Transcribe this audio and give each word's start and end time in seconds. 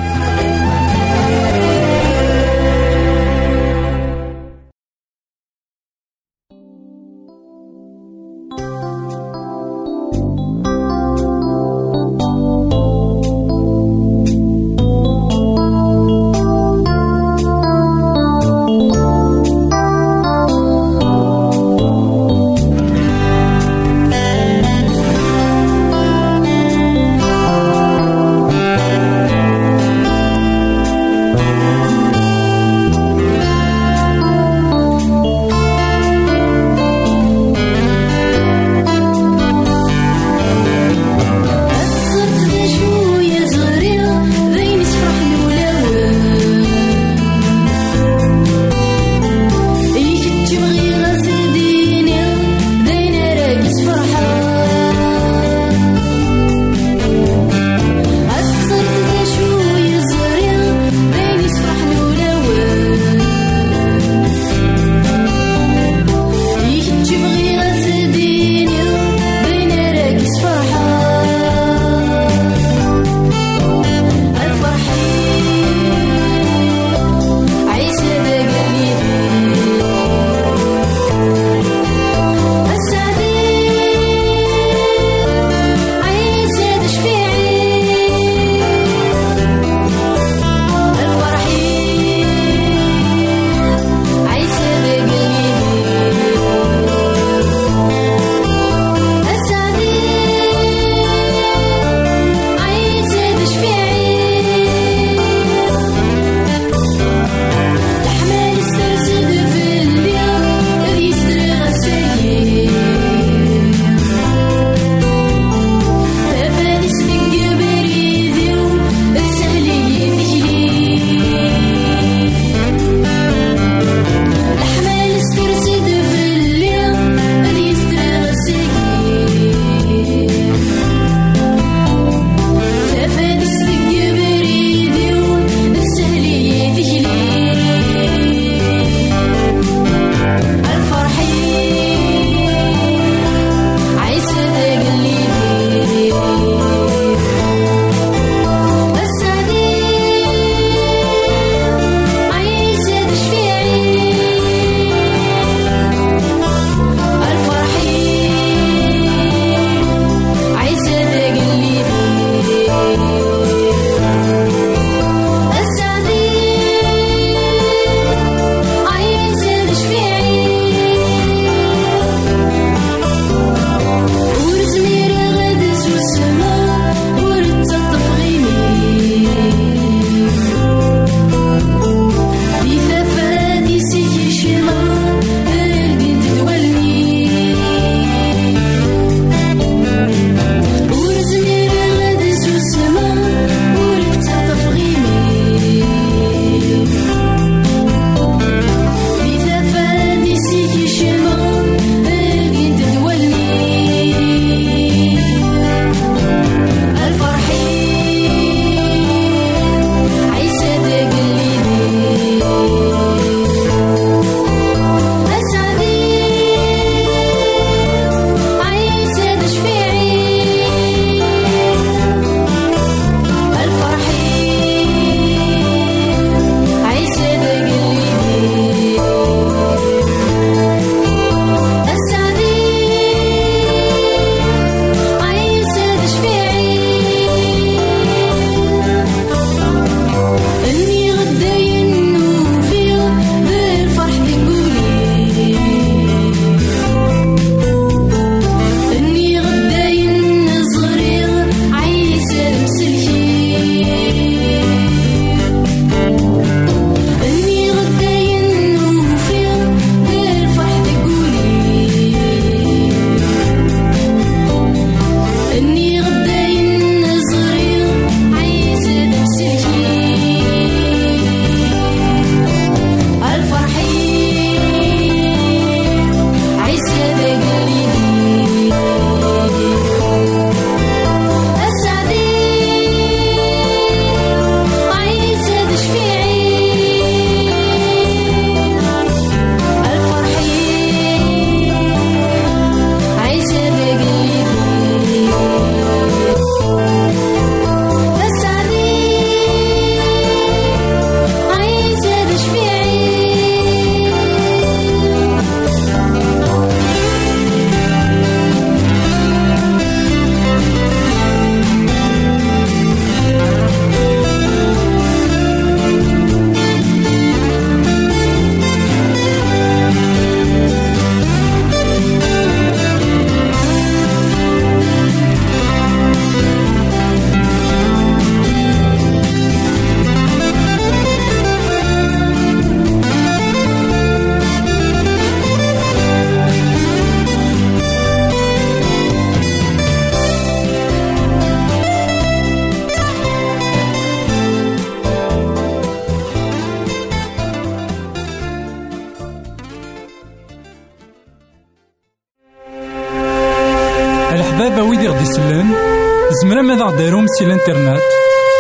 الانترنت 357.59 358.03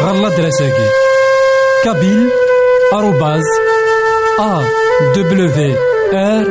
غالا 0.02 0.28
دراساكي 0.28 0.88
كابيل 1.84 2.30
آروباز 2.92 3.42
أ 4.40 4.62
دبليو 5.16 5.76
آر 6.12 6.46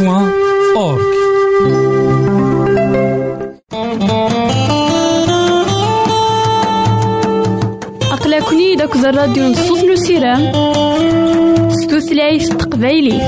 بوان 0.00 0.30
أورك 0.76 1.14
أقلكني 8.12 8.76
داك 8.76 8.96
الراديو 8.96 9.44
نصوص 9.44 9.84
نو 9.84 9.96
سيرام 9.96 10.52
ستوثلايف 11.70 12.48
تقبايلي 12.48 13.18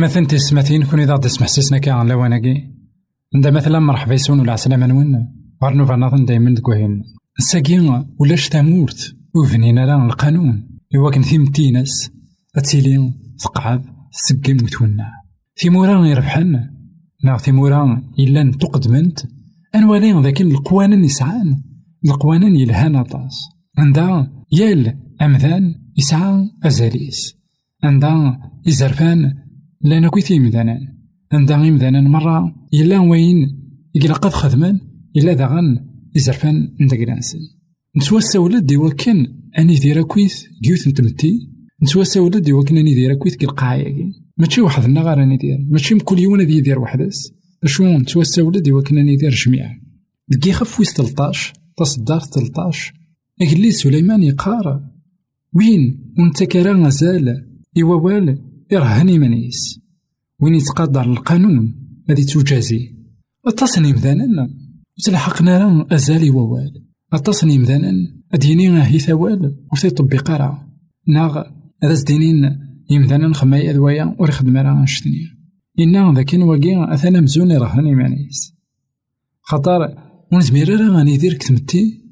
مثلا 0.00 0.26
تسمثين 0.26 0.84
كون 0.84 1.00
إذا 1.00 1.16
تسمح 1.16 1.46
سيسنا 1.48 1.78
كاع 1.78 2.02
لواناكي 2.02 2.74
عند 3.34 3.46
مثلا 3.46 3.78
مرحبا 3.78 4.14
يسون 4.14 4.40
ولا 4.40 4.52
عسلامة 4.52 4.86
نون. 4.86 5.28
غارنو 5.64 5.86
فنظن 5.86 6.24
دايما 6.24 6.54
تكوهين 6.54 7.02
الساقين 7.38 8.04
ولاش 8.20 8.48
تامورت. 8.48 9.14
وفنينا 9.34 9.84
راه 9.84 10.06
القانون 10.06 10.68
إوا 10.96 11.10
كان 11.10 11.22
ثيمتيناس 11.22 12.10
أتسيلي 12.56 13.14
ثقعب 13.38 13.84
تسقم 14.12 14.56
وتونع 14.64 15.12
ثيمورا 15.60 16.06
يربحن 16.06 16.68
نا 17.24 17.36
ثيمورا 17.36 18.02
إلا 18.18 18.52
تقدمنت 18.52 19.18
أنوالي 19.74 20.22
ذاك 20.22 20.40
القوانين 20.40 21.04
يسعان 21.04 21.62
القوانين 22.04 22.56
يلهان 22.56 22.96
أطاس. 22.96 23.36
عندها 23.78 24.30
يال 24.52 24.98
أمذان 25.22 25.74
يسعى 25.96 26.50
أزاليس. 26.64 27.34
عندها 27.84 28.38
يزرفان 28.66 29.34
لأن 29.82 30.08
كويت 30.08 30.32
إمدانان 30.32 30.80
عندها 31.32 31.68
إمدانان 31.68 32.04
مرة 32.04 32.54
إلا 32.74 32.98
وين 32.98 33.60
يقلا 33.94 34.14
قد 34.14 34.30
خدمان 34.30 34.80
إلا 35.16 35.32
داغن 35.32 35.86
يزرفان 36.16 36.74
ندقرانسن 36.80 37.38
نتوسا 37.96 38.38
ولد 38.38 38.66
دي 38.66 38.76
وكان 38.76 39.26
أني 39.58 39.74
ديرا 39.74 40.02
كويت 40.02 40.32
جيوت 40.62 40.88
نتمتي. 40.88 41.48
نتوسا 41.82 42.20
ولد 42.20 42.36
دي 42.36 42.52
وكان 42.52 42.76
أني 42.76 42.94
ديرا 42.94 43.14
كويت 43.14 43.34
كالقاعية 43.34 44.12
ماشي 44.38 44.60
وحدنا 44.60 45.00
غير 45.00 45.22
أني 45.22 45.36
دير. 45.36 45.58
ماشي 45.70 45.94
كل 45.94 46.18
يوم 46.18 46.34
أني 46.40 46.60
دير 46.60 46.78
وحدس 46.78 47.32
شو 47.64 47.84
نتوسا 47.84 48.42
ولد 48.42 48.62
دي 48.62 48.72
وكان 48.72 48.98
أني 48.98 49.16
دير 49.16 49.30
جميع 49.30 49.78
دقي 50.28 50.52
خف 50.52 50.80
ويس 50.80 50.94
تلطاش 50.94 51.52
تصدار 51.76 52.20
تلطاش 52.20 52.92
أجلي 53.42 53.70
سليمان 53.70 54.22
يقار. 54.22 54.82
وين؟ 55.52 56.12
وانت 56.18 56.42
كرا 56.42 56.86
غزال. 56.86 57.44
إرهني 58.72 59.18
منيس. 59.18 59.80
وين 60.40 60.54
يتقدر 60.54 61.02
القانون 61.02 61.74
هذه 62.10 62.22
تجازي؟ 62.22 62.94
التصنيم 63.46 63.96
ذانا 63.96 64.50
تلحقنا 65.04 65.58
راه 65.58 65.86
أزالي 65.92 66.30
ووال. 66.30 66.84
التصنيم 67.14 67.62
ذانا 67.62 67.92
أديني 68.34 68.82
هي 68.82 68.98
ثوال. 68.98 69.56
وتطبق 69.72 70.30
راه 70.30 70.68
ناغ. 71.08 71.42
هذا 71.82 71.94
زدينين 71.94 72.58
يمدانا 72.90 73.34
خماي 73.34 73.70
أدوايا 73.70 74.16
ور 74.18 74.30
خدم 74.30 74.56
راه 74.56 74.82
نشتني. 74.82 75.38
إنا 75.80 76.12
ذاك 76.16 76.34
واقي 76.34 76.94
أثنا 76.94 77.20
مزوني 77.20 77.56
رهني 77.56 77.94
معنيس 77.94 78.54
خاطر 79.42 79.80
ونزمير 80.32 80.80
راه 80.80 80.88
غاني 80.88 81.18
كتمتي. 81.18 82.04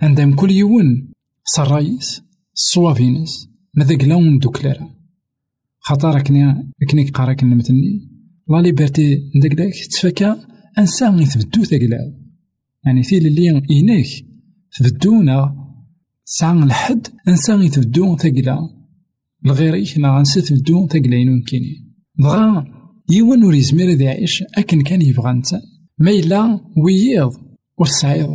عندهم 0.00 0.34
كل 0.34 0.50
يوم 0.50 1.08
سرايس 1.44 2.22
الصوافينس 2.54 3.48
ماذا 3.74 3.98
قلاون 3.98 4.38
دوكلارا 4.38 4.90
خاطر 5.86 6.22
كني 6.22 6.72
كني 6.90 7.04
قارا 7.04 7.32
كلمتني 7.32 8.10
لا 8.48 8.62
ليبرتي 8.62 9.30
نداك 9.36 9.54
داك 9.54 9.72
تفكا 9.90 10.40
أنسان 10.78 11.18
يثبتو 11.18 11.64
ثقلاو 11.64 12.12
يعني 12.86 13.02
في 13.02 13.18
اللي 13.18 13.62
إيناك 13.70 14.06
تبدونا 14.78 15.64
ساعة 16.24 16.64
الحد 16.64 17.06
أنسان 17.28 17.62
يثبتو 17.62 18.16
ثقلا 18.16 18.58
لغيريك 19.44 19.98
نا 19.98 20.18
غنسى 20.18 20.40
تبدو 20.40 20.86
ثقلاين 20.86 21.42
كيني 21.42 21.94
بغا 22.18 22.64
يوان 23.10 23.44
ور 23.44 23.54
يزمير 23.54 23.90
ذي 23.90 24.04
يعيش 24.04 24.44
أكن 24.58 24.82
كان 24.82 25.02
يبغى 25.02 25.30
انسان 25.30 25.60
ما 25.98 26.10
إلا 26.10 26.60
ويض 26.76 27.32
والسعيد 27.78 28.28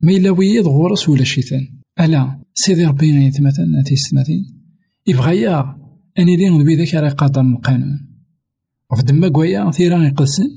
ما 0.00 0.12
إلا 0.12 0.30
ويض 0.30 0.66
غورس 0.66 1.08
ولا 1.08 1.24
شيطان. 1.24 1.60
ألا 2.00 2.42
سيدي 2.54 2.84
ربي 2.84 3.26
يتمثل 3.26 3.82
تيستمثين 3.86 4.44
يبغى 5.06 5.40
يا 5.40 5.85
أني 6.18 6.36
دين 6.36 6.60
ذبي 6.60 6.76
ذاك 6.76 6.94
راه 6.94 7.10
قادر 7.10 7.40
القانون. 7.40 8.16
دما 9.04 9.28
كوايا 9.28 9.70
ثيرا 9.70 10.04
يقسن 10.04 10.48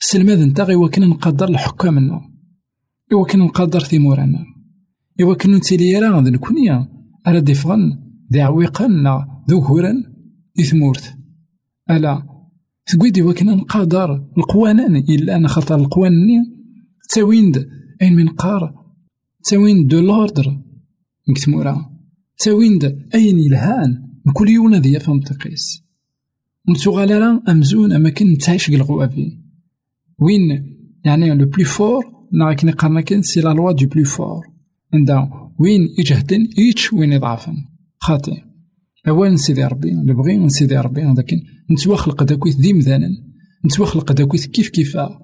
السلماد 0.00 0.38
نتا 0.38 0.62
غيوا 0.62 0.88
كنا 0.88 1.06
نقدر 1.06 1.48
الحكامنا 1.48 2.20
إوا 3.12 3.26
كنا 3.26 3.44
نقدر 3.44 3.80
ثيمورانا 3.80 4.44
إوا 5.20 5.34
كنا 5.34 5.56
نتيلي 5.56 5.98
راه 5.98 6.10
غادي 6.10 6.30
نكونيا 6.30 6.88
أرا 7.26 7.38
ديفغن 7.38 7.98
ذي 8.32 8.40
عويقن 8.40 9.06
ذو 9.50 9.58
هوران 9.58 10.04
إثمورت 10.60 11.14
ألا 11.90 12.22
تقويدي 12.86 13.22
وكنا 13.22 13.54
نقدر 13.54 14.28
القوانان 14.38 14.96
إلا 14.96 15.36
أنا 15.36 15.48
خاطر 15.48 15.74
القوانين 15.74 16.44
تاويند 17.14 17.68
أين 18.02 18.16
من 18.16 18.28
قار 18.28 18.74
تاويند 19.44 19.90
دو 19.90 20.00
لوردر 20.00 20.60
نكتمورا 21.28 21.90
تاويند 22.38 22.84
أين 23.14 23.38
الهان 23.38 24.13
كل 24.32 24.48
يوم 24.48 24.74
ذي 24.74 24.92
يفهم 24.92 25.20
تقيس. 25.20 25.84
نتوغال 26.68 27.10
راه 27.10 27.42
أمزون 27.48 27.92
أما 27.92 28.10
كن 28.10 28.32
نتعيش 28.32 28.68
الغوابي 28.68 29.40
وين؟ 30.18 30.74
يعني 31.04 31.34
لو 31.34 31.46
بلو 31.46 31.64
فور 31.64 32.04
نا 32.32 32.54
كني 32.54 32.70
قرنا 32.70 33.00
كان 33.00 33.22
سي 33.22 33.40
لا 33.40 33.48
لوا 33.48 33.72
دو 33.72 33.86
بلو 33.86 34.04
فور 34.04 34.46
عندها 34.94 35.52
وين 35.58 35.88
يجهدن 35.98 36.48
يتش 36.58 36.92
وين 36.92 37.12
يضعفن 37.12 37.56
خاطي 37.98 38.42
أولا 39.08 39.36
سيدي 39.36 39.64
ربي 39.64 39.90
نبغي 39.90 40.38
من 40.38 40.48
سيدي 40.48 40.76
ربي 40.76 41.02
لكن 41.02 41.36
نتوخلق 41.70 42.22
داكويت 42.22 42.56
ذي 42.56 42.72
مذانا 42.72 43.08
نتوخلق 43.66 44.12
داكويت 44.12 44.46
كيف 44.46 44.68
كيفا 44.68 45.20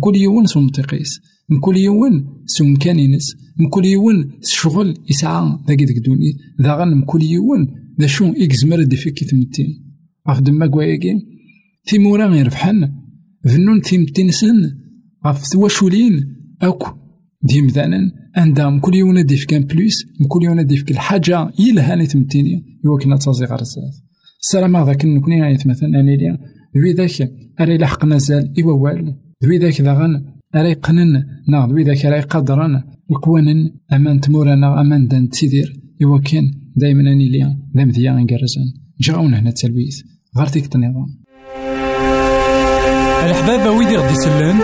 كل 0.00 0.16
يوم 0.16 0.46
سوم 0.46 0.68
تقيس 0.68 1.20
كل 1.60 1.76
يوم 1.76 2.42
سوم 2.46 2.76
كانينس 2.76 3.36
كل 3.70 3.84
يوم 3.84 4.30
شغل 4.42 4.94
يسعى 5.10 5.58
ذاك 5.68 5.78
ديك 5.78 5.98
دوني. 5.98 6.32
ذا 6.62 6.74
غن 6.74 7.02
كل 7.02 7.22
يوم 7.22 7.66
ذا 8.00 8.06
شو 8.06 8.32
إكزمر 8.32 8.82
دي 8.82 8.96
فيك 8.96 9.24
تمتين 9.30 9.66
غف 10.28 10.40
دما 10.40 10.66
كواياكي 10.66 11.14
تيمورا 11.86 12.26
غير 12.26 12.50
فحن. 12.50 12.92
ذنون 13.46 13.80
تيمتينسن 13.80 14.76
غف 15.26 15.44
ثواشولين 15.44 16.36
أوك 16.62 16.82
ديم 17.42 17.66
ذانن. 17.66 18.10
عندهم 18.36 18.80
كل 18.80 18.94
يوم 18.94 19.18
ديف 19.18 19.44
كان 19.44 19.64
بلوس 19.64 20.04
كل 20.28 20.44
يوم 20.44 20.60
ديف 20.60 20.90
الحاجة 20.90 21.50
يلها 21.58 22.04
تمتيني 22.04 22.64
يوكنا 22.84 23.16
تازي 23.16 23.44
غرسات 23.44 23.94
السلام 24.42 24.86
ذاك 24.86 25.04
نكوني 25.04 25.42
غايت 25.42 25.66
مثلا. 25.66 25.88
أنا 25.88 26.10
ليا 26.10 26.38
ذوي 26.76 26.92
ذاك 26.92 27.30
أري 27.60 27.78
لحق 27.78 28.04
نزال. 28.04 28.52
إوا 28.62 28.72
وال 28.72 29.23
ذوي 29.42 29.58
ذاك 29.58 29.80
ذاغن 29.80 30.12
أري 30.56 30.72
قنن 30.84 31.12
نا 31.48 31.66
ذوي 31.70 31.82
ذاك 31.84 32.06
أري 32.06 32.20
قدرن 32.20 32.74
الكوانن 33.10 33.60
أمان 33.92 34.20
تمورانا 34.20 34.80
أمان 34.80 35.08
دان 35.08 35.28
تسيدير 35.28 35.68
إوا 36.02 36.18
كان 36.18 36.44
دايما 36.76 37.12
أني 37.12 37.28
ليا 37.28 37.58
ذا 37.76 37.84
مذيا 37.84 38.12
نقرزن 38.12 38.66
جاونا 39.00 39.38
هنا 39.38 39.50
تلويث. 39.50 39.98
غير 40.38 40.48
ديك 40.48 40.74
النظام 40.74 41.10
الحبابة 43.24 43.70
ويدي 43.70 43.96
غدي 43.96 44.12
يسلن 44.12 44.58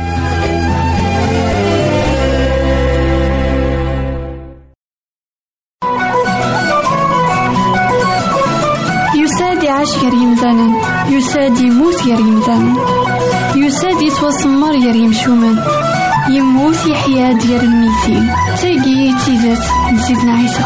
يعيش 9.66 9.98
غير 9.98 10.14
يمثالا 10.14 10.75
يساد 11.16 11.60
يموت 11.60 12.04
غير 12.04 12.20
يمثالا 12.20 12.74
يساد 13.56 14.02
يتوسمر 14.02 14.72
غير 14.72 14.96
يمشومان 14.96 15.64
يموت 16.30 16.86
يحيا 16.86 17.34
ديال 17.34 17.64
الميتين. 17.64 18.32
تاقي 18.62 19.14
تيزات 19.26 19.64
نسيتنا 19.94 20.34
عيسى. 20.34 20.64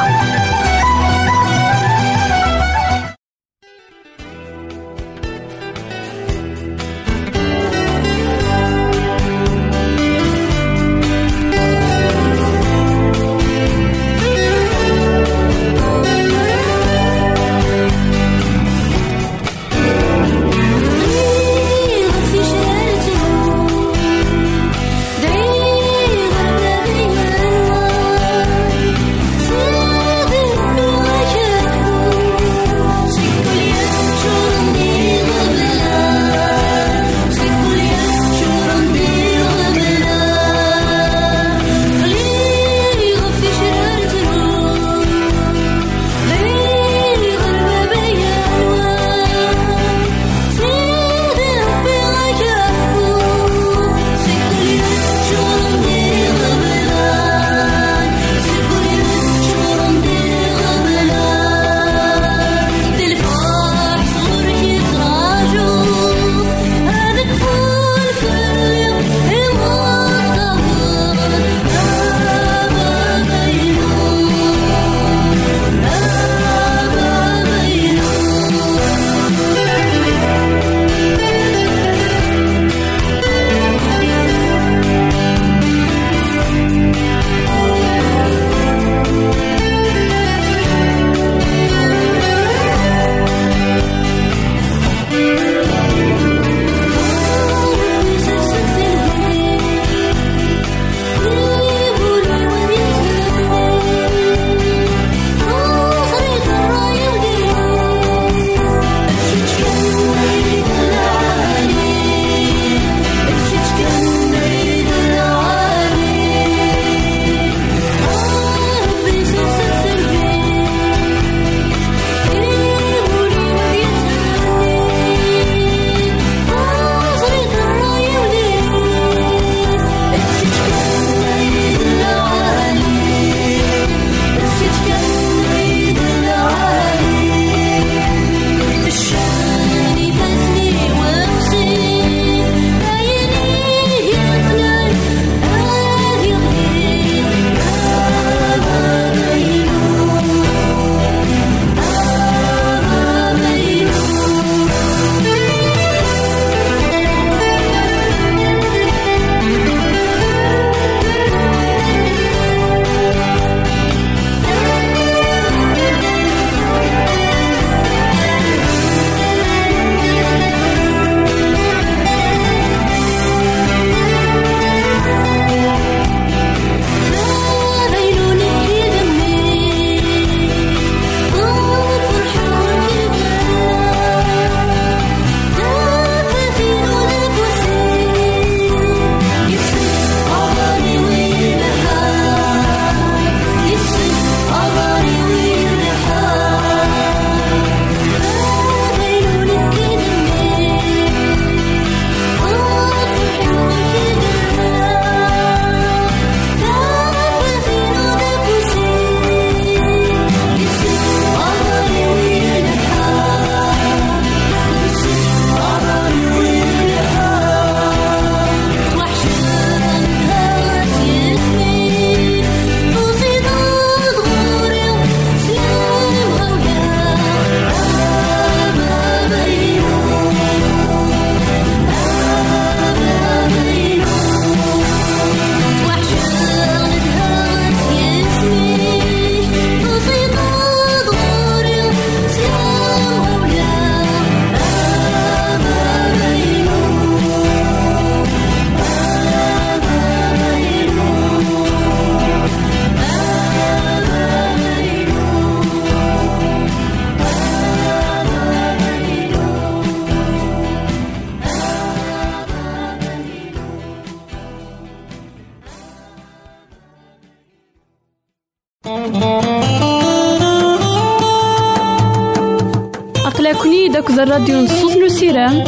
الراديو 274.23 274.61
نصوص 274.61 274.97
نو 274.97 275.07
سيرام 275.07 275.63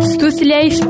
ستوثلايف 0.00 0.80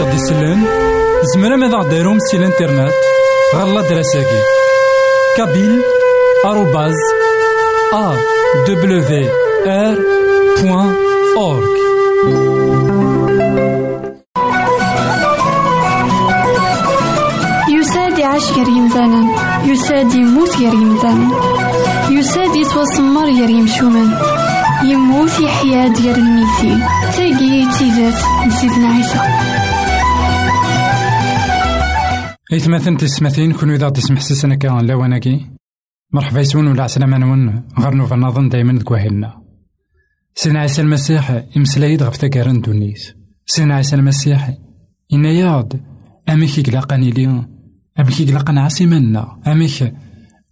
غدي 0.00 0.18
سلان 0.18 0.64
زمرا 1.34 1.56
ماذا 1.56 1.76
غديرهم 1.76 2.18
سي 2.18 2.36
الإنترنت؟ 2.36 2.92
غالا 3.54 3.80
دراساكي. 3.80 4.40
كابيل. 5.36 5.95
بوان 10.62 10.94
أورك 11.36 11.76
يساد 17.70 18.18
يعيش 18.18 18.44
غير 18.50 18.68
يمثالا 18.68 19.22
يساد 19.64 20.14
يموت 20.14 20.56
غير 20.56 20.74
يمثالا 20.74 21.28
يساد 22.10 22.56
يتوسمر 22.56 23.24
غير 23.24 23.50
يمشومان 23.50 24.10
يموت 24.84 25.40
يحيا 25.40 25.88
ديال 25.88 26.18
الميتين 26.18 26.80
تاقي 27.16 27.66
تيزات 27.78 28.46
نسيتنا 28.46 28.88
عيسى. 28.88 29.18
إثماثن 32.52 32.96
تسمثين 32.96 33.52
كون 33.52 33.70
إذا 33.70 33.88
تسمح 33.88 34.20
سسنا 34.20 34.54
كان 34.54 34.86
لواناكي 34.86 35.55
مرحبا 36.12 36.40
يسون 36.40 36.66
ولا 36.66 36.82
عسلامة 36.82 37.18
نون 37.18 37.62
غير 37.78 37.94
نوفا 37.94 38.16
نظن 38.16 38.48
دايما 38.48 38.78
تكواهلنا 38.78 39.42
سيدنا 40.34 40.60
عيسى 40.60 40.82
المسيح 40.82 41.44
يمسلايد 41.56 42.02
غف 42.02 42.16
تاكارن 42.16 42.60
دونيس 42.60 43.14
سيدنا 43.46 43.74
عيسى 43.74 43.96
المسيح 43.96 44.54
إنا 45.12 45.30
ياض 45.30 45.72
أميك 46.28 46.58
يقلقني 46.58 47.10
لي. 47.10 47.46
أبيك 47.96 48.20
يقلقن 48.20 48.58
عاسيمنا 48.58 49.42
أميك 49.46 49.94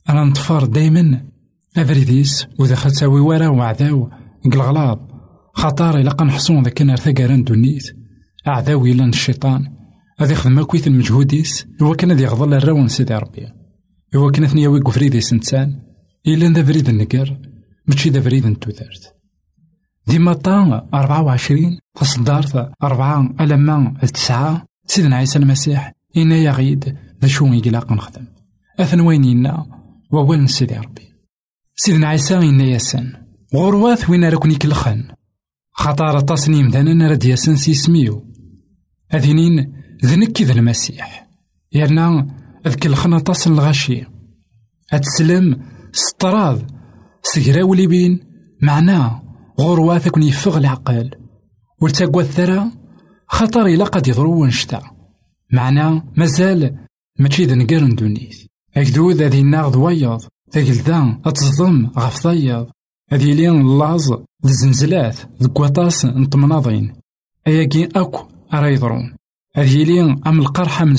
أنا 0.09 0.25
نطفر 0.25 0.65
دايما. 0.65 1.25
أفريديس 1.77 2.47
وإذا 2.59 2.75
خد 2.75 2.91
تساوي 2.91 3.21
ورا 3.21 3.49
وعداو 3.49 4.11
قلغلاض 4.53 5.11
خطار 5.55 5.99
إلا 5.99 6.11
قنحصون 6.11 6.63
ذاك 6.63 6.83
نار 6.83 6.97
ثقارن 6.97 7.45
دونيس 7.45 7.93
أعداوي 8.49 8.93
لأن 8.93 9.09
الشيطان. 9.09 9.67
هذا 10.19 10.33
يخدم 10.33 10.59
أكويت 10.59 10.87
المجهوديس. 10.87 11.67
هو 11.83 11.95
كان 11.95 12.19
يغضل 12.19 12.55
الراون 12.55 12.89
سيدي 12.89 13.15
ربي. 13.15 13.64
هو 14.17 14.31
كان 14.31 14.47
ثنيا 14.47 14.69
ويقو 14.69 14.91
فريديس 14.91 15.33
إنسان 15.33 15.81
إلا 16.27 16.49
ذا 16.49 16.65
فريد 16.65 16.89
النقر 16.89 17.39
ماشي 17.87 18.11
ذا 18.11 18.21
فريد 18.21 18.47
نتوثرت 18.47 19.15
ديما 20.07 20.33
طا 20.33 20.89
أربعة 20.95 21.23
وعشرين 21.23 21.79
تصدارت 21.95 22.71
أربعة 22.83 23.35
ألما 23.41 23.95
تسعة 24.15 24.67
سيدنا 24.87 25.17
عيسى 25.17 25.39
المسيح 25.39 25.93
إنا 26.17 26.37
يغيد 26.37 26.97
ذا 27.23 27.29
شو 27.29 27.47
يقلاق 27.47 27.93
نخدم 27.93 28.27
أثن 28.81 29.01
وين 29.01 29.25
إنا 29.25 29.67
ووال 30.13 30.51
سيدي 30.51 30.75
ربي. 30.75 31.15
سيدنا 31.77 32.07
عيسى 32.07 32.37
إنا 32.37 32.65
ياسن 32.65 33.13
غرواث 33.55 34.11
وين 34.11 34.25
راكني 34.25 34.55
كلخن. 34.55 35.05
خطار 35.73 36.21
تصنيم 36.21 36.69
دانا 36.69 37.09
راد 37.09 37.25
ياسن 37.25 37.57
سيسميو. 37.57 38.25
أذنين 39.15 39.73
ذنك 40.05 40.43
ذا 40.43 40.53
المسيح. 40.53 41.29
يرنا 41.73 42.27
ذك 42.69 42.87
الخناطاس 42.87 43.47
الغاشي 43.47 44.05
أتسلم 44.93 45.61
سطراض 45.93 46.59
سجراولي 47.23 47.87
بين 47.87 48.21
معناه 48.63 49.23
غرواثك 49.61 50.19
يفغ 50.19 50.59
العقل. 50.59 51.11
ولتقوى 51.81 52.23
الثرى 52.23 52.71
خطر 53.29 53.67
إلا 53.67 53.85
قد 53.85 54.09
يضرو 54.09 54.43
ونشتا 54.43 54.83
معناه 55.53 56.03
مازال 56.17 56.79
ماشي 57.19 57.45
ذا 57.45 57.55
نقرن 57.55 57.95
دونيث 57.95 58.47
أكدود 58.77 59.23
ذي 59.23 59.41
الناغ 59.41 59.79
ويض 59.79 60.21
ذا 60.57 61.21
أتصدم 61.27 61.91
غف 61.99 62.27
ضيض 62.27 62.67
هذي 63.11 63.35
لين 63.35 63.61
اللاز 63.61 64.15
الزنزلات 64.45 65.17
ذك 65.43 65.61
وطاس 65.61 66.05
نطمناضين. 66.05 66.93
أياكي 67.47 67.89
أكو 67.97 68.29
أرا 68.55 68.67
يضرون. 68.67 69.15
هذ 69.57 69.75
يلي 69.75 70.01
أم 70.27 70.41
القرحة 70.41 70.85
من 70.85 70.97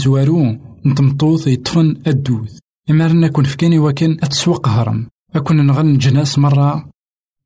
نتمطوط 0.85 1.47
يطفن 1.47 2.01
الدوث. 2.07 2.59
إما 2.89 3.07
رنا 3.07 3.27
كون 3.27 3.45
فكاني 3.45 3.79
وكان 3.79 4.11
أتسوق 4.11 4.67
هرم 4.67 5.07
أكون 5.35 5.65
نغن 5.65 5.97
جناس 5.97 6.39
مرة. 6.39 6.89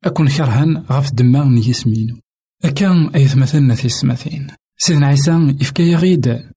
أكون 0.04 0.28
كرهن 0.28 0.76
غف 0.76 1.12
دماغ 1.12 1.48
نيسمينو 1.48 2.16
أكان 2.64 3.08
أيث 3.08 3.36
مثلنا 3.36 3.74
في 3.74 3.84
السماثين 3.84 4.46
سيدنا 4.78 5.06
عيسى 5.06 5.56
يفكا 5.60 5.82
يغيد. 5.82 6.50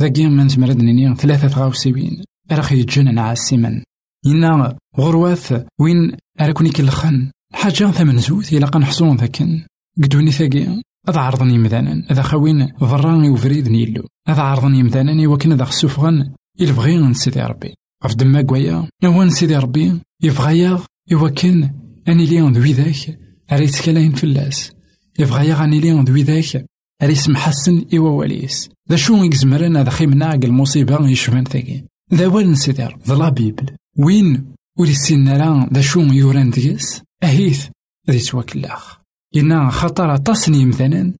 ذاكي 0.00 0.28
من 0.28 0.48
تمرد 0.48 1.16
ثلاثة 1.16 1.60
غاوسيوين. 1.60 2.24
أرخي 2.52 2.80
يتجنن 2.80 3.18
عاسيمن 3.18 3.82
إنا 4.26 4.76
غرواث 4.98 5.64
وين 5.78 6.16
أراكوني 6.40 6.70
كلخن. 6.70 7.30
حاجة 7.52 7.90
ثمن 7.90 8.18
زوث 8.18 8.52
إلا 8.52 8.66
قنحصون 8.66 9.16
ذاكن. 9.16 9.64
قدوني 10.02 10.32
ثاقي 10.32 10.82
هذا 11.08 11.20
عرضني 11.20 11.58
مذانا 11.58 12.06
هذا 12.10 12.22
خوين 12.22 12.72
ضراني 12.80 13.30
وفريد 13.30 13.68
نيلو 13.68 14.08
هذا 14.28 14.42
عرضني 14.42 14.82
مذانا 14.82 15.28
وكنا 15.28 15.54
ذا 15.54 15.64
خسوفغن 15.64 16.32
يلبغي 16.58 16.98
نسيدي 16.98 17.40
ربي. 17.40 17.74
غف 18.04 18.14
دما 18.14 18.42
قويا 18.48 18.88
نوا 19.04 19.24
نسيدي 19.24 19.56
ربي 19.56 20.00
يبغيا 20.22 20.78
يوكن 21.10 21.70
أني 22.08 22.26
ليون 22.26 22.52
ذوي 22.52 22.72
ذاك 22.72 23.18
أريت 23.52 23.80
كلاين 23.80 24.12
فلاس. 24.12 24.72
يبغيا 25.18 25.64
أني 25.64 25.80
ليون 25.80 26.04
ذوي 26.04 26.22
ذاك 26.22 26.66
أريس 27.02 27.28
محسن 27.28 27.84
إوا 27.94 28.10
وليس. 28.10 28.70
ذا 28.90 28.96
شو 28.96 29.24
يكزمرن 29.24 29.76
هذا 29.76 29.90
خيمنا 29.90 30.34
المصيبة 30.34 31.08
يشفن 31.08 31.44
ثاقي 31.44 31.84
ذا 32.14 32.26
وين 32.26 32.50
نسيدي 32.50 32.88
ذا 33.06 33.14
لا 33.14 33.28
بيبل 33.28 33.76
وين 33.98 34.54
ولي 34.78 34.90
السنة 34.90 35.68
ذا 35.72 35.80
شو 35.80 36.00
يوران 36.00 36.50
ذيس؟ 36.50 37.02
أهيث 37.22 37.68
ذي 38.10 38.18
توكلاخ 38.18 38.99
إنا 39.36 39.70
خطر 39.70 40.16
تصني 40.16 40.64
مثلا 40.64 41.12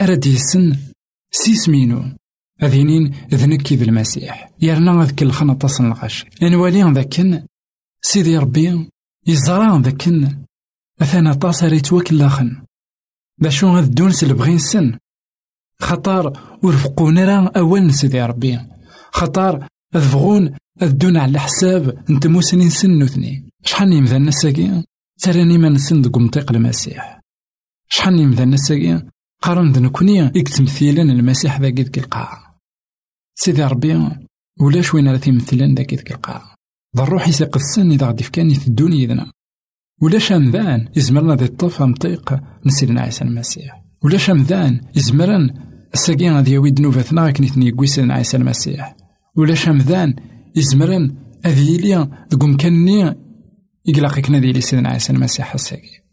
أرد 0.00 0.26
يسن 0.26 0.76
سيس 1.30 1.68
مينو. 1.68 2.04
أذينين 2.62 3.14
ذنكي 3.34 3.76
بالمسيح. 3.76 4.50
يرنا 4.60 5.04
ذاك 5.04 5.22
الخنا 5.22 5.54
تصن 5.54 5.86
الغش. 5.86 6.26
نوالي 6.42 6.92
ذاكن 6.92 7.42
سيدي 8.02 8.38
ربي 8.38 8.88
يزرع 9.26 9.76
ذاكن 9.76 10.36
أثنا 11.02 11.34
طاسر 11.34 11.72
يتوكل 11.72 12.28
خن 12.28 12.62
ذا 13.42 13.50
شو 13.50 13.76
غاد 13.76 13.94
دون 13.94 14.12
سلبغين 14.12 14.58
سن؟ 14.58 14.98
خطر 15.80 16.32
ورفقونا 16.62 17.24
راه 17.24 17.52
أول 17.56 17.94
سيدي 17.94 18.22
ربي. 18.22 18.60
خطر 19.12 19.66
أذفغون 19.96 20.54
الدون 20.82 21.16
على 21.16 21.38
حساب 21.38 22.04
أنت 22.10 22.26
موسنين 22.26 22.70
سن 22.70 23.02
وثني 23.02 23.50
شحال 23.64 23.92
يمذا 23.92 24.18
نساكي 24.18 24.84
تراني 25.20 25.58
ما 25.58 25.68
نسن 25.68 26.02
دق 26.02 26.18
منطق 26.18 26.52
المسيح. 26.52 27.17
شحال 27.88 28.16
نمذا 28.16 28.42
الناس 28.42 28.72
قارن 29.42 29.72
ذا 29.72 29.80
نكوني 29.80 30.26
إكتمثيلن 30.26 31.10
المسيح 31.10 31.60
ذاك 31.60 31.80
ذيك 31.80 31.98
القاعة 31.98 32.60
سيدي 33.34 33.64
ربي 33.64 34.10
ولاش 34.60 34.94
وين 34.94 35.08
راه 35.08 35.16
تيمثلن 35.16 35.74
ذاك 35.74 35.94
ذيك 35.94 36.12
القاعة 36.12 36.54
ذا 36.96 37.02
الروح 37.02 37.28
يسقسن 37.28 37.90
إذا 37.90 38.06
غادي 38.06 38.24
فكاني 38.24 38.54
تدون 38.54 38.92
يدنا 38.92 39.32
ولاش 40.02 40.32
أمذان 40.32 40.88
يزمرنا 40.96 41.34
ذي 41.34 41.44
الطف 41.44 41.82
أمطيق 41.82 42.40
نسيدنا 42.66 43.00
عيسى 43.00 43.24
المسيح. 43.24 43.84
ولاش 44.04 44.30
أمذان 44.30 44.80
يزمرن 44.96 45.54
الساقين 45.94 46.32
غادي 46.32 46.52
يوي 46.52 46.70
دنوبتنا 46.70 47.30
كني 47.30 47.48
ثني 47.48 47.68
يقوي 47.68 47.86
عيسى 47.98 48.36
المسيح. 48.36 48.96
ولاش 49.36 49.68
أمذان 49.68 50.14
يزمرن 50.56 51.14
أذي 51.46 51.76
لي 51.76 52.08
ذو 52.34 52.46
مكاني 52.46 53.14
يقلق 53.86 54.18
كنا 54.18 54.38
ذي 54.38 54.60
سيدنا 54.60 54.88
عيسى 54.88 55.12
المسيح 55.12 55.54
الساقي. 55.54 56.07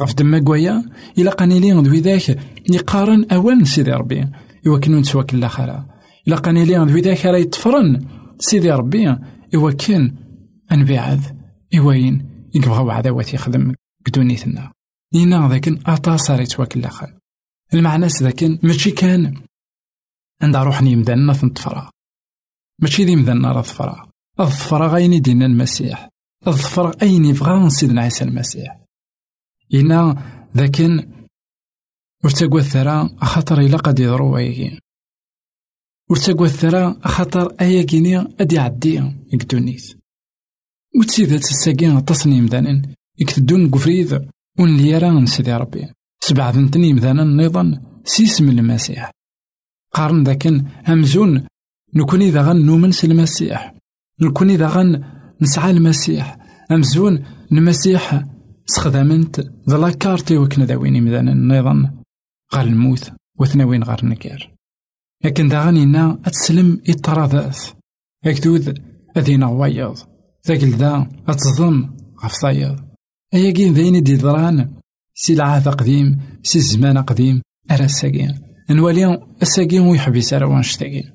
غف 0.00 0.14
دما 0.14 0.38
كوايا 0.38 0.84
إلا 1.18 1.30
قاني 1.30 1.60
لي 1.60 1.72
ذوي 1.72 2.00
ذاك 2.00 2.38
يقارن 2.70 3.24
أولا 3.32 3.64
سيدي 3.64 3.92
ربي 3.92 4.28
إوا 4.66 4.78
كنو 4.78 4.98
نتواكل 4.98 5.38
الآخرة. 5.38 5.86
إلا 6.28 6.36
قاني 6.36 6.64
لي 6.64 6.76
ذوي 6.76 7.00
ذاك 7.00 7.26
راه 7.26 7.38
يتفرن 7.38 8.06
سيدي 8.38 8.70
ربي 8.70 9.16
إوا 9.54 9.70
كان 9.70 10.14
أنبيعذ 10.72 11.20
إواين 11.78 12.28
يقبغاو 12.54 12.90
عداوات 12.90 13.34
يخدم 13.34 13.74
قدونيتنا 14.06 14.72
إنا 15.14 15.48
ذاك 15.48 15.68
أطاس 15.88 16.30
راه 16.30 16.40
يتواكل 16.40 16.80
الآخر. 16.80 17.14
المعنى 17.74 18.06
ذاك 18.06 18.44
ماشي 18.62 18.90
كان 18.90 19.34
عند 20.42 20.56
روحني 20.56 20.96
مدانا 20.96 21.32
تنطفرا 21.32 21.90
ماشي 22.78 23.04
ذي 23.04 23.16
مدانا 23.16 23.52
راه 23.52 23.62
ظفرا 23.62 24.08
الظفرا 24.40 24.88
غايني 24.88 25.20
دينا 25.20 25.46
المسيح. 25.46 26.08
الظفرا 26.46 26.92
أين 27.02 27.24
يبغى 27.24 27.70
سيدنا 27.70 28.02
عيسى 28.02 28.24
المسيح. 28.24 28.83
إنا 29.74 30.22
ذاكن 30.56 31.08
ورتقوى 32.24 32.60
الثرى 32.60 33.10
خاطر 33.22 33.60
إلا 33.60 33.76
قد 33.76 33.98
يضرو 33.98 34.34
ويجي 34.34 34.78
ورتقوى 36.10 36.46
الثرى 36.46 36.96
خاطر 37.04 37.54
أياكيني 37.60 38.18
أدي 38.40 38.58
عدي 38.58 39.02
يكدونيت 39.32 40.04
وتسيدات 40.96 41.44
الساقين 41.44 42.04
تصنيم 42.04 42.44
مدانا 42.44 42.82
يكتدون 43.18 43.70
قفريد 43.70 44.28
ونليران 44.58 45.26
سيدي 45.26 45.52
ربي. 45.52 45.88
سبع 46.20 46.50
ذنتني 46.50 46.92
مدانا 46.92 47.24
نيضا 47.24 47.82
سيسم 48.04 48.48
المسيح. 48.48 49.10
قارن 49.92 50.24
ذاكن 50.24 50.64
همزون 50.88 51.46
نكون 51.94 52.22
إذا 52.22 52.42
غن 52.42 52.66
نؤمن 52.66 52.92
المسيح. 53.04 53.74
نكون 54.20 54.50
إذا 54.50 54.68
غن 54.68 55.04
نسعى 55.40 55.70
المسيح. 55.70 56.38
أمزون 56.70 57.24
المسيح 57.52 58.24
استخدمت 58.68 59.52
ذا 59.70 59.76
لاكارتي 59.76 60.38
وكنا 60.38 60.64
داوين 60.64 61.04
مذانا 61.04 61.34
نظام 61.34 62.02
غار 62.54 62.66
الموت 62.66 63.12
وثناوين 63.38 63.82
غار 63.82 64.00
النكار 64.02 64.50
لكن 65.24 65.48
داغنينا 65.48 66.18
أتسلم 66.24 66.80
إطرادات 66.88 67.58
أكدود 68.24 68.82
أدينا 69.16 69.46
وايض 69.46 69.98
ذاك 70.48 70.64
دا 70.64 71.06
أتصدم 71.28 71.96
غف 72.24 72.32
صايض 72.32 72.80
أياكين 73.34 73.74
ذاين 73.74 74.02
دي 74.02 74.16
دران 74.16 74.74
سي 75.14 75.32
العهد 75.32 75.68
قديم 75.68 76.20
سي 76.42 76.58
الزمان 76.58 76.98
قديم 76.98 77.42
أرا 77.70 77.84
الساقين. 77.84 78.40
نوالي 78.70 79.26
الساقين 79.42 79.80
ويحبس 79.80 80.32
أرا 80.32 80.46
وانشتاقين. 80.46 81.12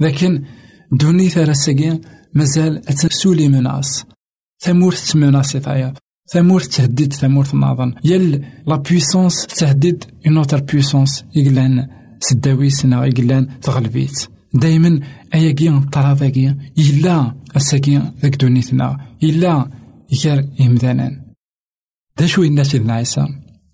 لكن 0.00 0.44
دونيت 0.92 1.38
أرا 1.38 1.50
الساقين 1.50 2.00
مازال 2.34 2.76
أتسولي 2.76 3.48
مناس 3.48 4.04
ثمورت 4.58 5.16
مناس 5.16 5.54
يطايض. 5.54 5.98
ثمورت 6.32 6.64
تهدد 6.64 7.12
ثمورت 7.12 7.54
ناظن 7.54 7.94
يل 8.04 8.44
لا 8.66 8.76
بويسونس 8.76 9.46
تهدد 9.46 10.04
اون 10.26 10.36
اوتر 10.36 10.60
بويسونس 10.60 11.24
يقلان 11.36 11.88
سداويسنا 12.20 13.06
يقلان 13.06 13.60
تغلبيت 13.60 14.28
دايما 14.54 15.00
اياكي 15.34 15.80
طراضاكي 15.92 16.54
يلا 16.76 17.34
الساكي 17.56 18.02
ذاك 18.22 18.36
دونيتنا 18.36 18.98
يلا 19.22 19.70
يكار 20.12 20.44
إمدانا 20.60 21.20
دا 22.18 22.26
شو 22.26 22.42
إنا 22.42 22.62
سيدنا 22.62 22.94
عيسى 22.94 23.26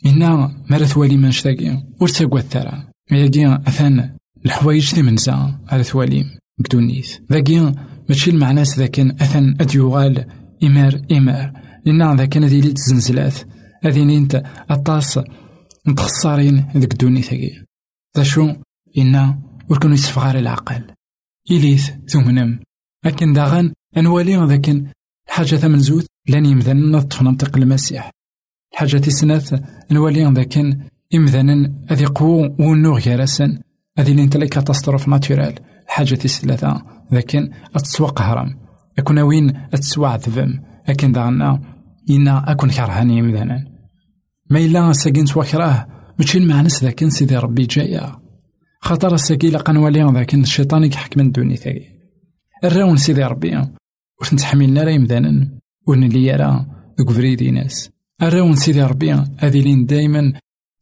إنا 0.07 0.57
مرث 0.71 0.97
والي 0.97 1.17
من 1.17 1.31
شتاقي 1.31 1.83
ورتاقوا 2.01 2.39
الثرى 2.39 2.85
ياكي 3.13 3.47
أثان 3.47 4.17
الحوايج 4.47 4.95
دي 4.95 5.03
منزا 5.03 5.59
على 5.69 5.85
ثواليم 5.85 6.31
بدونيث 6.59 7.17
ذاكي 7.33 7.73
ماشي 8.09 8.31
المعنى 8.31 8.63
ذاك 8.63 9.01
أثن 9.01 9.57
أديوغال 9.61 10.27
إمار 10.63 11.01
إمار 11.13 11.66
إنا 11.87 12.15
ذاك 12.15 12.37
ذي 12.37 12.61
لي 12.61 12.73
تزنزلات 12.73 13.35
هذي 13.85 14.05
نينت 14.05 14.43
أطاس 14.71 15.21
متخسرين 15.87 16.67
ذاك 16.77 16.95
دونيثاكي 16.95 17.63
ذا 18.17 18.23
شو 18.23 18.53
إنا 18.99 19.39
وركن 19.69 19.93
يسفغار 19.93 20.39
العقل 20.39 20.83
إليث 21.51 21.91
ثمنم 22.09 22.61
لكن 23.05 23.33
داغن 23.33 23.73
أنوالي 23.97 24.47
ذاك 24.47 24.85
الحاجة 25.29 25.57
ثمن 25.57 25.79
زوت 25.79 26.07
لأن 26.29 26.47
يمذن 26.47 27.01
في 27.01 27.25
منطق 27.25 27.57
المسيح 27.57 28.11
الحاجة 28.73 28.97
تسنات 28.97 29.49
نوالي 29.91 30.33
ذاك 30.33 30.59
إمذانا 31.15 31.73
أذي 31.91 32.05
قوو 32.07 32.57
ونوغ 32.59 33.09
يرسن 33.09 33.59
أذي 33.99 34.15
لين 34.15 34.29
كاتاستروف 34.29 35.09
ناتورال 35.09 35.55
الحاجة 35.87 36.15
تسلاثة 36.15 36.83
ذاك 37.13 37.37
أتسوق 37.77 38.23
هرم 38.23 38.59
أكون 38.99 39.19
وين 39.19 39.57
أتسوى 39.75 40.09
عذبم 40.09 40.61
لكن 40.89 41.13
داغنا 41.13 41.76
إنا 42.11 42.53
أكون 42.53 42.71
كرهاني 42.71 43.19
يمذانا 43.19 43.65
ما 44.51 44.59
إلا 44.59 44.93
ساكن 44.93 45.27
سوا 45.27 45.87
ماشي 46.19 46.39
المعنس 46.39 46.85
ذاك 46.85 47.09
سيدي 47.09 47.37
ربي 47.37 47.67
جاية 47.67 48.21
خاطر 48.81 49.15
الساكي 49.15 49.51
لقا 49.51 49.73
نوالي 49.73 50.13
ذاك 50.15 50.35
الشيطان 50.35 50.85
يحكم 50.85 51.21
الدوني 51.21 51.57
ثاقي 51.57 51.97
الراون 52.65 52.97
سيدي 52.97 53.25
ربي 53.25 53.63
واش 54.21 54.35
نتحملنا 54.35 54.85
راه 54.85 54.91
يمدانا 54.91 55.49
ونلي 55.87 56.31
راه 56.31 56.67
دوك 56.99 57.11
فريدي 57.11 57.51
ناس. 57.51 57.91
الراون 58.23 58.57
سيدي 58.57 58.83
ربي 58.83 59.13
هذي 59.39 59.61
لين 59.61 59.87
دايما 59.87 60.33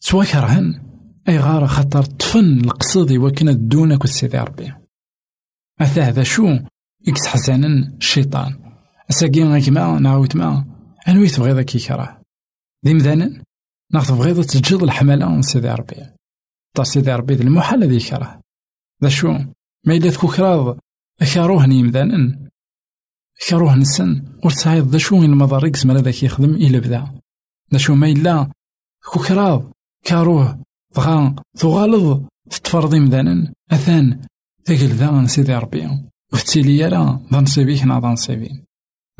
سوا 0.01 0.25
كرهن. 0.25 0.81
أي 1.29 1.39
غار 1.39 1.67
خاطر 1.67 2.03
طفن 2.03 2.61
القصد 2.61 3.13
وكنا 3.13 3.53
دونك 3.53 4.07
سيدي 4.07 4.39
ربي. 4.39 4.73
اثا 5.81 6.03
هذا 6.03 6.23
شو؟ 6.23 6.59
يكس 7.07 7.27
حزانا 7.27 7.93
الشيطان. 7.99 8.55
اساكي 9.11 9.45
غيكما 9.45 9.99
نعاود 9.99 10.37
ما. 10.37 10.74
انوي 11.09 11.29
تبغيض 11.29 11.61
كي 11.61 11.79
كره 11.79 12.23
ذي 12.87 12.95
مذانا 12.95 13.43
ناخذ 13.93 14.15
تبغيض 14.15 14.45
تجد 14.45 14.83
الحملة 14.83 15.41
سيدي 15.41 15.69
ربي. 15.69 16.07
تا 16.75 16.85
سيدي 16.85 17.13
ربي 17.13 17.35
المحال 17.35 17.85
ذي 17.85 17.99
كره 17.99 18.41
ذا 19.03 19.09
شو؟ 19.09 19.33
ما 19.87 19.95
إلا 19.95 20.11
كراض. 20.11 20.79
أكاروه 21.23 21.67
نيمذانا 21.67 22.49
كروه 23.49 23.77
نسن؟ 23.77 24.23
ور 24.45 24.51
تسعيد 24.51 24.85
ذا 24.85 24.99
شو 24.99 25.23
المضارق 25.23 25.77
زمرا 25.77 26.01
ذاك 26.01 26.23
يخدم 26.23 26.55
إلا 26.55 26.79
بدا 26.79 27.21
ذا 27.73 27.79
شو 27.79 27.95
ما 27.95 28.07
إلا 28.07 28.51
كوكراض 29.13 29.73
كاروه 30.05 30.59
بغا 30.97 31.35
تغالظ 31.59 32.21
تتفرض 32.51 32.95
مدانا 32.95 33.53
أثان. 33.71 34.27
ذاك 34.69 34.79
ذا 34.79 35.27
سيدي 35.27 35.55
ربي. 35.55 36.05
وفتيلي 36.35 36.89
راه 36.89 37.23
ذا 37.33 37.41
نصيبي 37.41 37.81
حنا 37.81 38.01
ذا 38.01 38.09
نصيبين 38.09 38.65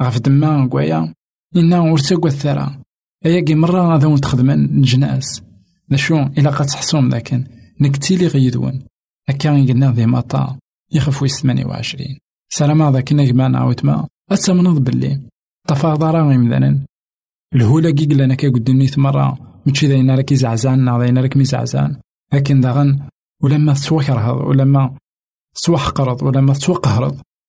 غاف 0.03 0.19
دما 0.19 0.69
كوايا 0.69 1.15
إنا 1.57 1.81
ور 1.81 2.01
الثرى. 2.27 2.79
أياكي 3.27 3.55
مرة 3.55 3.81
غادا 3.81 4.17
تخدمن 4.17 4.65
الجناس. 4.65 5.43
ذا 5.91 5.97
شو 5.97 6.17
إلا 6.17 6.51
قد 6.51 6.67
تحصوم 6.67 7.09
ذاك 7.09 7.45
نكتيلي 7.81 8.27
غيدون. 8.27 8.83
هكا 9.29 9.51
قلنا 9.51 9.93
ذي 9.93 10.07
مطا. 10.07 10.59
يخف 10.93 11.23
ويس 11.23 11.43
ثمانية 11.43 11.65
وعشرين. 11.65 12.19
سلام 12.49 12.93
ذاك 12.93 13.13
نجمع 13.13 13.47
نعاود 13.47 13.87
ما. 13.87 14.09
أتمنض 14.31 14.85
باللي 14.85 15.21
تفاضل 15.69 16.07
راه 16.07 16.37
مثلا 16.37 16.79
الهولا 17.55 17.91
كي 17.91 18.07
قلنا 18.07 18.35
كي 18.35 18.49
قدني 18.49 18.91
مرة. 18.97 19.39
ماشي 19.67 19.87
ذاين 19.87 20.11
راك 20.11 20.33
يزعزان 20.33 20.99
ذاين 20.99 21.19
راك 21.19 21.37
ميزعزان. 21.37 21.97
لكن 22.33 22.61
داغن 22.61 23.09
ولما 23.43 23.73
تسوكرهض 23.73 24.37
ولما 24.37 24.97
تسوحقرض 25.55 26.23
ولما 26.23 26.53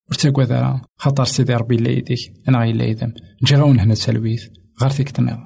ورتاكوا 0.10 0.44
ذا 0.44 0.82
خطر 0.98 1.26
سيدي 1.26 1.54
ربي 1.54 1.78
لا 1.78 1.90
يديك. 1.90 2.20
أنا 2.50 2.60
غير 2.60 2.76
لا 2.76 2.84
يدم. 2.84 3.12
جي 3.44 3.56
غاون 3.56 3.80
هنا 3.80 3.94
تسلويث 3.94 4.44
غير 4.82 4.92
فيك 4.92 5.10
تنظ 5.10 5.38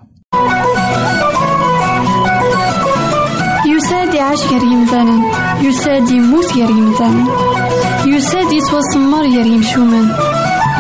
يساد 3.68 4.14
يعيش 4.14 4.40
غير 4.40 4.64
يمثالا. 4.64 5.18
يساد 5.62 6.12
يموت 6.12 6.54
غير 6.54 6.70
يمثالا. 6.70 7.26
يساد 8.06 8.52
يتوسمر 8.52 9.26
يا 9.26 9.46
يمشومان 9.46 10.16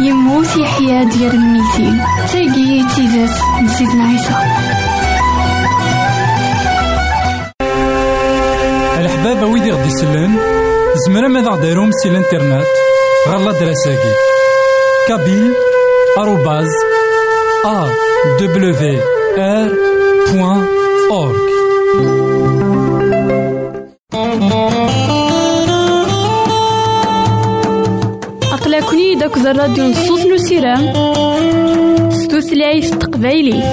يموت 0.01 0.57
يحيا 0.57 1.03
ديال 1.03 1.33
الميتين 1.33 1.97
تاقي 2.31 2.83
تيزات 2.95 3.37
نسيتنا 3.63 4.03
عيسى. 4.03 4.35
الحباب 8.99 9.49
ويدي 9.49 9.71
غدي 9.71 9.87
يسلن 9.87 10.37
زمرا 11.07 11.27
ماذا 11.27 11.49
غديرهم 11.49 11.91
سي 11.91 12.09
الإنترنت؟ 12.09 12.88
غالا 13.27 13.51
دراساكي 13.51 14.13
كابيل 15.07 15.53
آروباز 16.17 16.67
أ 17.65 17.87
دبليو 18.39 18.75
آر 19.37 19.69
بوان 20.31 20.67
أورك 21.11 21.49
داك 29.19 29.37
الراديو 29.37 29.83
نصوص 29.83 30.25
نسيرام 30.25 30.93
ستوثلايف 32.11 32.95
تقبايلي 32.95 33.63